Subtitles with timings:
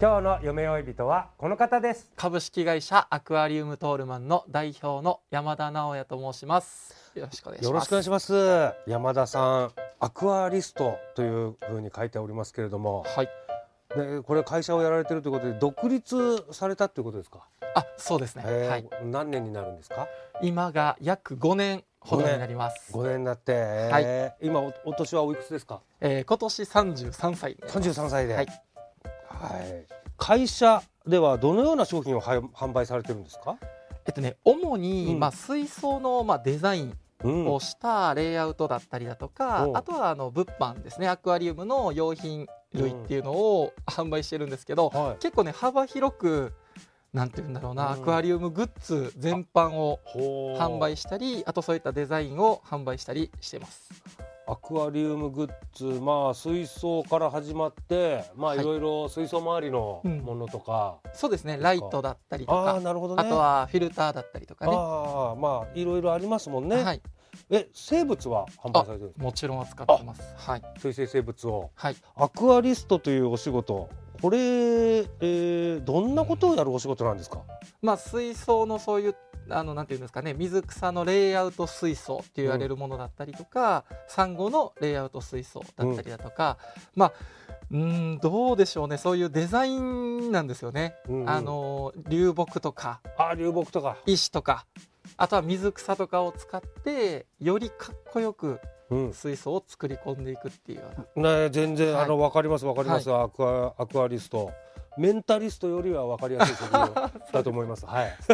[0.00, 2.10] 今日の夢追い人はこの方です。
[2.16, 6.94] 株式会社アクアリウムトールマンの代表の山田直也と申します。
[7.14, 7.66] よろしくお願いします。
[7.68, 8.74] よろしくお願いします。
[8.86, 13.28] 山田さんアクアリストというふうに書いておりますけれども、はい。
[13.96, 18.68] ね、これ会社をやられてるということで独立されたということですか、あそうですね、えー。
[18.68, 20.08] はい、何年になるんですか？
[20.42, 23.18] 今が約5年ほどになります、5年。
[23.18, 24.46] になって、えー。
[24.46, 25.80] 今おお年はおいくつですか？
[26.00, 28.46] えー今年33歳33歳で、はい
[29.34, 29.86] はい。
[30.16, 33.58] 会社ではどのような商品をは販売されてるんですか、
[34.06, 35.20] えっとね主に、うん。
[35.20, 37.48] まあ、水槽の、まあ、デザインうん。
[37.48, 39.76] をしたレイアウトだったりだとか、うん。
[39.76, 41.08] あとはあの物販ですね。
[41.08, 45.22] アクアリウムの用品類っていうのを販売してるんですけど、はい。
[45.22, 46.52] 結構ね幅広く
[47.14, 48.02] なんて言うんだろうな、うん。
[48.02, 50.00] アクアリウムグッズ全般を
[50.58, 53.88] 販売したりあとそういったデザインを販売したりしてます
[54.46, 60.18] アクアリウムグッズまあ水槽から始まってまあはいいろいろ水槽周りのうん。
[60.18, 63.22] ものとか、そうですねライトだったりとああかなるほどね。
[63.22, 64.72] あとはフィルターだったりとかね。
[64.74, 67.02] ああまあいろいろありますもんね、はい。
[67.50, 70.22] え生物は販売されてるもちろん扱ってます。
[70.36, 70.62] はい。
[70.78, 71.70] 水生生物を。
[71.74, 71.96] はい。
[72.16, 73.88] アクアリストというお仕事
[74.22, 77.40] これ、えーどんなことをやるお仕事なんですか？
[77.82, 79.16] まあ水槽のそういう
[79.50, 86.56] あのなんていうんですかね水草のレイアウト水槽って言われるものだったりとか、サンゴのレイアウト水槽だったりだとか、
[86.94, 87.12] まあ
[87.70, 88.96] うーんどうでしょうね。
[88.96, 91.30] そういうデザインなんですよね、うんうん。
[91.30, 94.64] あの流木とかあ流木とか、石とか
[95.18, 98.58] あとは水草とかを使ってよりかっこよくうん
[99.12, 100.84] 水槽を作り込んでいくっていうよ
[101.16, 101.40] うな。
[101.44, 102.04] ね、全然、はい。
[102.04, 104.50] あの分かります分かります、アクアアクアリスト。
[104.96, 106.94] メンタリストよりは分かりやすい職業
[107.32, 107.84] だと思います。
[107.84, 108.16] はい。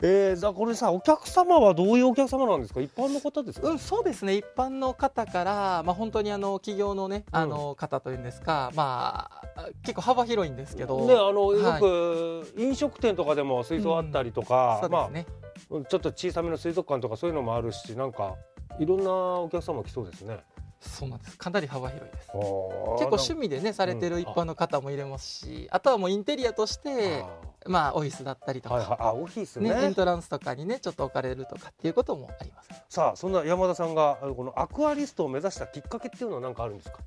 [0.00, 2.80] えー、だこれさお客様はどういうお客様なんですか？
[2.80, 4.34] 一般の方ですか、うん、そうですね。
[4.36, 11.80] 一般の方から、まあ、本当にあの企業のね、あの方というんですか、まあ、結構幅広いんですけど、ねあのよはい。
[11.80, 15.26] く飲食店とかでも水槽あったりとか、そうですね、
[15.68, 18.36] まあちょっと小さめの水族館とかそういうのもあるしなんか
[18.78, 20.40] いろんなお客様来そうですね。
[20.80, 21.36] そうなんです。
[21.36, 22.28] かなり幅広いです。
[22.28, 27.24] 結結構趣味でねされてる一般の方もいれますし、あとはもうインテリアとして
[27.66, 29.74] まあオフィスだったりとか、はいはい、あオフィスね。
[29.74, 32.68] ねエントランスとかにねちょっと置かれるとかっていうこともあります。
[32.88, 36.98] さあそんな山田さんがこのアクアリストを目指したきっかけっていうのは何かあるんですか？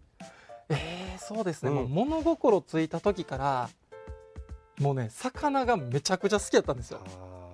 [0.68, 1.76] えー、そうですね、うん。
[1.78, 3.70] もう物心ついた時から
[4.80, 7.00] もうね魚がめちゃくちゃ好きだったんですよ。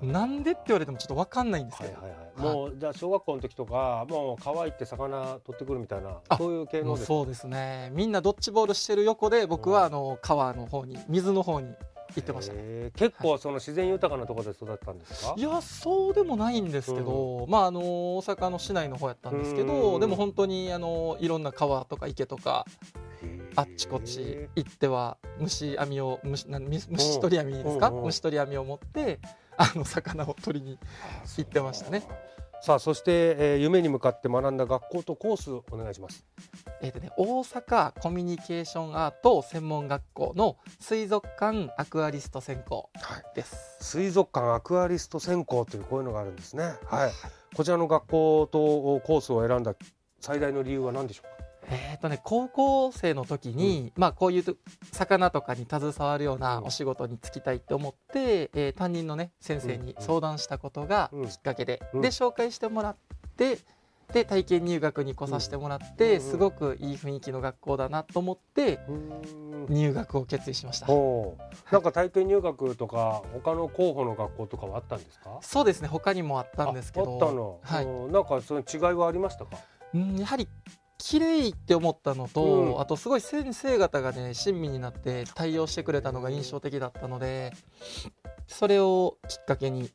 [0.01, 7.91] なんでって言われてもちょっと分かんないんですけど、はいはいはい、もうじゃあ小学校の時とかもう川行って魚取ってくるみたいなあそういう系のそうですね。
[7.93, 11.73] みんなドッジボールしてる横で僕はあの川の方に水の方に
[12.15, 12.91] 行ってましたね。
[12.95, 15.41] 結構その自然豊かなところで育ったんですか、い。
[15.41, 19.99] やそうでもないんですけど、まああの大阪の市内の方やったんですけど、うん。
[19.99, 22.65] でも本当にあのいろんな川とか池とか
[23.55, 28.03] あっちこっち行っては虫網を虫虫取り網ですか、うんうん。
[28.05, 29.19] 虫取り網を持って
[29.57, 30.77] あの魚を取りに
[31.37, 32.03] 行ってましたね。
[32.59, 36.25] さあそして、えー夢に向かって学んだ学校とコースお願いします。
[36.81, 42.89] えーとね、大阪コミュニケーションアート専門学校の水族館アクアリスト専攻
[43.35, 43.77] です。
[43.81, 46.63] 水族館アクアリスト専攻というこういうのがあるんですね。
[46.85, 47.11] はい。
[47.55, 48.59] こちらの学校と
[49.05, 49.75] コースを選んだ
[50.19, 51.36] 最大の理由は何でしょうか？
[51.69, 54.55] えーとね、高校生の時に、まあ、こういうと
[54.91, 62.01] 魚とかに携わるようなお仕事に就きたいって思って、えー担任のね先生に相談したことがきっかけで、うん。
[62.01, 62.95] で紹介してもらっ
[63.35, 63.57] て
[64.13, 68.79] で体験入学に来させてもらって、うんすごくいい雰囲気の学校だなと思って
[69.67, 70.85] 入学を決意しました。
[70.85, 71.73] ほう。
[71.73, 75.39] なんか体験入学とか他の候補の学校とかはあったんですか？
[75.41, 77.09] そうですね他にもあったんですけど。
[77.09, 77.85] ああったの、はい。
[77.85, 78.11] うん。
[78.13, 79.57] なんかその違いはありましたか？
[79.93, 80.47] うんやはり
[80.97, 82.79] 綺麗って思ったのと、うん。
[82.81, 87.53] あとすごい先生方がね親身になって対応してくれたのが印象的だったので
[88.47, 89.89] それをきっかけにうん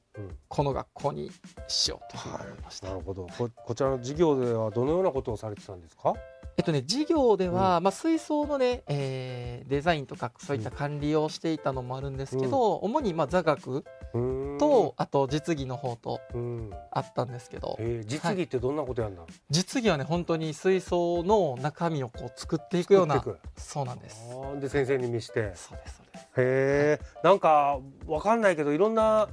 [0.49, 1.31] この学校に
[1.69, 3.27] しようと思いました、なるほど。
[3.39, 6.15] ここちらの授業ではどのようなことをされてたんですか？
[6.59, 13.85] えっとね授業では、まあ、水槽のね、えーデザインとかそういった管理をしていたのもあるんですけど、主にまあ座学
[14.59, 16.71] と、あと実技の方とうん。
[16.91, 17.77] あったんですけど。
[17.81, 23.25] えー実技ってどんなことやんだ、実技はね本当に水槽の中身をこう作っていくような
[23.57, 24.21] そうなんです。
[24.61, 25.53] で先生に見して。
[25.55, 26.25] そうですそうです。
[26.25, 29.29] へえなんかわかんないけどいろんな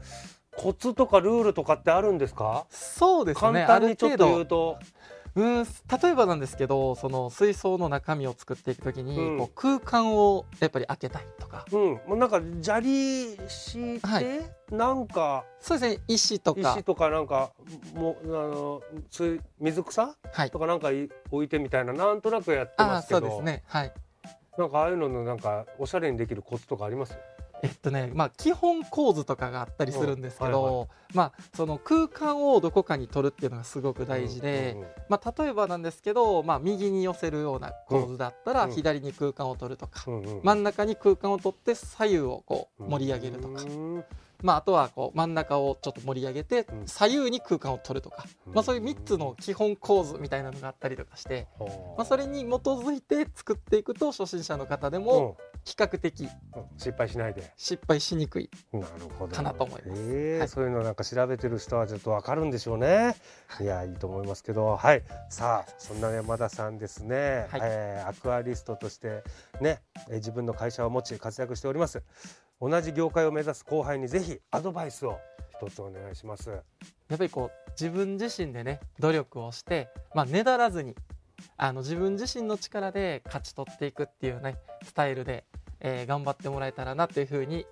[0.59, 2.65] コツとかルールとかってあるんですか？
[2.69, 3.65] そうですね。
[3.65, 4.77] 簡単にちょっと言うと。
[5.35, 9.37] うん例えばなんですけどその水槽の中身を作っていくときに、うん。
[9.37, 11.65] こう空間をやっぱり開けたいとか。
[11.71, 11.79] うん。
[11.79, 14.25] もうなんか砂利敷いて、はい。
[14.69, 16.03] なんかそうですね。
[16.09, 16.59] 石とか。
[16.75, 17.51] 石とかなんか
[17.93, 20.17] もうあの水水草？
[20.33, 20.51] はい。
[20.51, 23.19] とかなんかい置いてみたいななんとなくやってますけど。
[23.21, 23.63] そうですね。
[23.67, 23.93] はい。
[24.57, 27.17] なんかああいうののなんかおしゃれにできるコツとかあります？
[27.63, 38.71] えっとねまあ基本構図とかがあったりするんですけど、うんはいまあその空間をどこかに取るっていうのがすごく大事で、うんうんまあ、例えばなんですけど、まあ、右に寄せるような構図だったら、うん。
[38.71, 44.03] 左に空間を取るとか、うんうん真ん中に空間を取って左右をこう盛り上げるとか、うん。
[44.41, 46.87] まあ、あとはこう真ん中をちょっと盛り上げてうん。
[46.87, 48.53] 左右に空間を取るとか、うん。
[48.53, 51.67] まあ、そういう3つの基本構図みたいなのがあったりとかして、は
[51.97, 55.03] まあ、それに基づいて作っていくと初心者の方でうん。
[55.03, 56.29] も比較的うん
[56.77, 58.85] 失敗しないで失敗しにくいなる
[59.17, 63.15] ほどかなと思いますはいええそういうのなんか調べてる人はちょっとわかるんでしょうね。
[63.59, 65.03] いやいいと思いますけど、はい。
[65.29, 67.47] さあそんな山田さんですね。
[67.49, 69.23] はいえーアクアリストとして
[69.61, 72.01] ね、えー自分の会社を持ち活躍しております。
[72.61, 75.17] 同じ業界を目指す後輩にぜひアドバイスを
[75.61, 76.49] 一つお願いします。
[76.49, 80.95] やっぱりこう自分自身でね努力をして、まあ、ねだらずに
[81.61, 85.43] あの自分自身の力で勝ち取っていくっていうねスタイルで、
[85.81, 87.65] えー頑張ってもらえたらなというふうに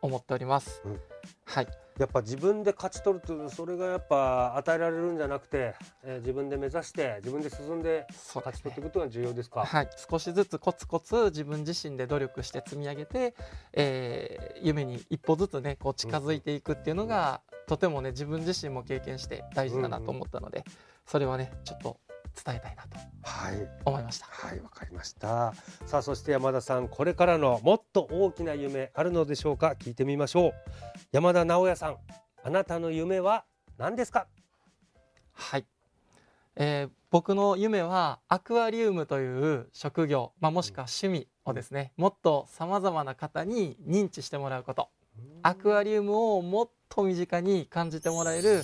[0.00, 0.80] 思っております。
[0.86, 1.00] うん。
[1.44, 1.68] はい。
[1.98, 5.74] やっぱ自分で勝ち取るというそれがやっぱ与えられるんじゃなくて、
[6.04, 9.60] えー自分で目指して自分で進んで勝ち取っていくことが重要ですか？
[9.60, 13.34] はい、少しずつコツコツ自分自身で努力して積み上げて、
[13.74, 20.64] えー夢に一歩ずつねこう近づいていくっていうのが、とてもね自分自身も経験して大事だなと思ったので、
[21.06, 21.98] それはねちょっと
[22.34, 23.68] 伝えたいなとはい。
[23.84, 24.26] 思いました。
[24.26, 25.54] はい、わかりました。
[25.86, 29.74] さあ、そして山田さん、これからのもっと大きな夢あるのでしょうか？
[29.78, 30.52] 聞いてみましょう。
[31.12, 31.96] 山田直也さん、
[32.42, 33.44] あなたの夢は
[33.78, 34.26] 何ですか？
[35.32, 35.66] はい、
[36.56, 44.88] えー僕の夢はアクアリウムという職業、まあ、もしくは趣味をですね、もっとさまざまな方に認知してもらうこと
[45.44, 48.62] アクアリウムをもっと身近に感じてもらえる、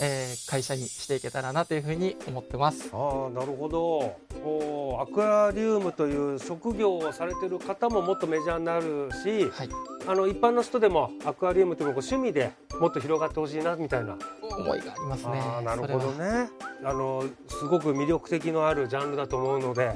[0.00, 2.90] えー会社にしていけたらなというふうに思ってます。
[2.92, 4.16] ああ、なるほど。
[4.44, 9.68] おーアクアリウムという職業をされてる方ももっとメジャーになるし、はい、
[10.06, 14.16] あの一般の人でもアクアリウムというのを趣味でもっと広がってほしいなみたいな。
[14.42, 15.38] 思いがありますね。
[15.38, 16.50] ああ、なるほどね。
[16.84, 19.94] あのすごく魅力的のあるジャンルだと思うので、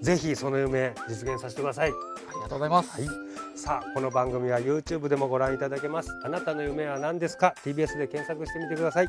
[0.00, 1.90] ぜひその夢実現させてください。
[1.90, 1.92] あ
[2.34, 3.00] りがとうございます。
[3.00, 3.27] はい。
[3.68, 6.08] さあこの番組は YouTube でもご覧いただけます。
[6.24, 9.08] あなたの夢は何ですか ?TBS で検索してみてください。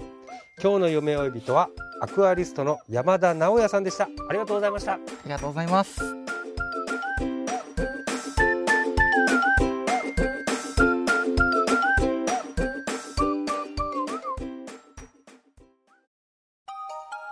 [0.61, 1.69] 今日の夢追い人は
[2.01, 4.09] アクアリストの山田直也さんでした。
[4.27, 4.95] ありがとうございました。
[4.95, 6.01] ありがとうございます。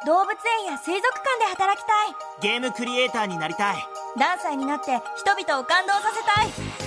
[0.05, 0.31] 動物
[0.61, 3.75] 園や水族館で働きたいゲームクリエイターになりたい
[4.15, 6.86] ダンサーになって人々を感動させたい